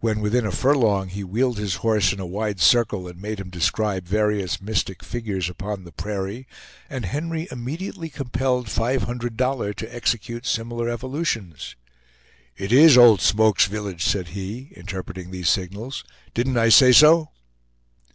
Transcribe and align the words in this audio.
When 0.00 0.20
within 0.20 0.44
a 0.44 0.52
furlong 0.52 1.08
he 1.08 1.24
wheeled 1.24 1.56
his 1.56 1.76
horse 1.76 2.12
in 2.12 2.20
a 2.20 2.26
wide 2.26 2.60
circle, 2.60 3.08
and 3.08 3.18
made 3.18 3.40
him 3.40 3.48
describe 3.48 4.04
various 4.06 4.60
mystic 4.60 5.02
figures 5.02 5.48
upon 5.48 5.84
the 5.84 5.92
prairie; 5.92 6.46
and 6.90 7.06
Henry 7.06 7.48
immediately 7.50 8.10
compelled 8.10 8.68
Five 8.68 9.04
Hundred 9.04 9.38
Dollar 9.38 9.72
to 9.72 9.94
execute 9.94 10.44
similar 10.44 10.90
evolutions. 10.90 11.74
"It 12.54 12.70
IS 12.70 12.98
Old 12.98 13.22
Smoke's 13.22 13.64
village," 13.64 14.04
said 14.04 14.28
he, 14.36 14.72
interpreting 14.76 15.30
these 15.30 15.48
signals; 15.48 16.04
"didn't 16.34 16.58
I 16.58 16.68
say 16.68 16.92
so?" 16.92 17.30